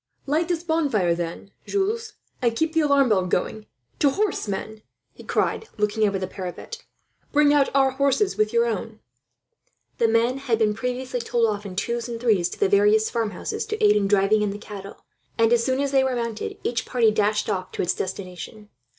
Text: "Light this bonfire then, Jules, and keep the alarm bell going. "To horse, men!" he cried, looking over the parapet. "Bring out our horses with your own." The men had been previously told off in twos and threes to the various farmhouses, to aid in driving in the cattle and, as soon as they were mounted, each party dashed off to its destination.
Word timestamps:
"Light 0.25 0.47
this 0.47 0.63
bonfire 0.63 1.13
then, 1.13 1.51
Jules, 1.67 2.13
and 2.41 2.55
keep 2.55 2.73
the 2.73 2.79
alarm 2.79 3.09
bell 3.09 3.27
going. 3.27 3.67
"To 3.99 4.09
horse, 4.09 4.47
men!" 4.47 4.81
he 5.13 5.23
cried, 5.23 5.69
looking 5.77 6.07
over 6.07 6.17
the 6.17 6.25
parapet. 6.25 6.83
"Bring 7.31 7.53
out 7.53 7.69
our 7.75 7.91
horses 7.91 8.35
with 8.35 8.51
your 8.51 8.65
own." 8.65 8.99
The 9.99 10.07
men 10.07 10.39
had 10.39 10.57
been 10.57 10.73
previously 10.73 11.21
told 11.21 11.45
off 11.45 11.67
in 11.67 11.75
twos 11.75 12.09
and 12.09 12.19
threes 12.19 12.49
to 12.49 12.59
the 12.59 12.67
various 12.67 13.11
farmhouses, 13.11 13.63
to 13.67 13.83
aid 13.85 13.95
in 13.95 14.07
driving 14.07 14.41
in 14.41 14.49
the 14.49 14.57
cattle 14.57 15.05
and, 15.37 15.53
as 15.53 15.63
soon 15.63 15.79
as 15.79 15.91
they 15.91 16.03
were 16.03 16.15
mounted, 16.15 16.57
each 16.63 16.87
party 16.87 17.11
dashed 17.11 17.47
off 17.47 17.71
to 17.73 17.83
its 17.83 17.93
destination. 17.93 18.69